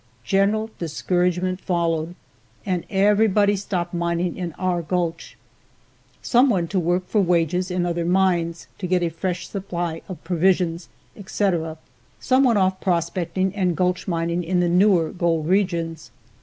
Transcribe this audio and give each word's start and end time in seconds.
General 0.23 0.71
discouragement 0.79 1.61
followed, 1.61 2.15
and 2.65 2.85
everybody 2.89 3.55
stopped 3.55 3.93
mining 3.93 4.35
in 4.35 4.51
our 4.53 4.81
gulch. 4.81 5.37
Some 6.23 6.49
went 6.49 6.71
to 6.71 6.79
work 6.79 7.05
for 7.07 7.21
wages 7.21 7.69
in 7.69 7.85
other 7.85 8.03
mines, 8.03 8.65
to 8.79 8.87
get 8.87 9.03
a 9.03 9.09
fresh 9.09 9.47
supply 9.47 10.01
of 10.09 10.23
provisions, 10.23 10.89
etc. 11.15 11.77
Some 12.19 12.43
went 12.45 12.57
off 12.57 12.81
prospecting 12.81 13.53
and 13.55 13.77
gulch 13.77 14.07
mining 14.07 14.43
in 14.43 14.59
the 14.59 14.69
newer 14.69 15.11
gold 15.11 15.47
regions. 15.47 16.09